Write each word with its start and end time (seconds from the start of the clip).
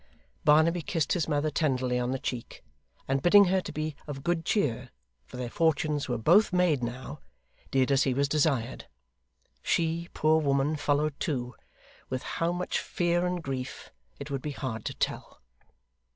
Barnaby 0.43 0.81
kissed 0.81 1.13
his 1.13 1.27
mother 1.27 1.51
tenderly 1.51 1.99
on 1.99 2.09
the 2.09 2.17
cheek, 2.17 2.63
and 3.07 3.21
bidding 3.21 3.45
her 3.45 3.61
be 3.61 3.95
of 4.07 4.23
good 4.23 4.45
cheer, 4.45 4.89
for 5.27 5.37
their 5.37 5.47
fortunes 5.51 6.09
were 6.09 6.17
both 6.17 6.51
made 6.51 6.81
now, 6.81 7.19
did 7.69 7.91
as 7.91 8.01
he 8.01 8.15
was 8.15 8.27
desired. 8.27 8.87
She, 9.61 10.07
poor 10.15 10.41
woman, 10.41 10.75
followed 10.75 11.19
too 11.19 11.53
with 12.09 12.23
how 12.23 12.51
much 12.51 12.79
fear 12.79 13.27
and 13.27 13.43
grief 13.43 13.91
it 14.19 14.31
would 14.31 14.41
be 14.41 14.53
hard 14.53 14.85
to 14.85 14.95
tell. 14.95 15.39